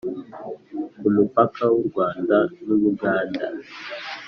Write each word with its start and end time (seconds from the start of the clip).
ku 0.99 1.05
mupaka 1.15 1.63
w'u 1.73 1.83
rwanda 1.89 2.37
n'u 2.65 2.75
buganda, 2.81 3.45